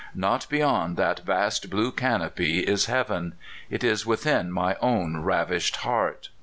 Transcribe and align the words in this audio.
Not 0.15 0.49
beyond 0.49 0.97
that 0.97 1.19
vast 1.19 1.69
blue 1.69 1.91
canopy 1.91 2.61
is 2.61 2.87
heaven; 2.87 3.35
it 3.69 3.83
is 3.83 4.03
within 4.03 4.51
my 4.51 4.73
own 4.81 5.17
ravished 5.17 5.75
heart! 5.85 6.29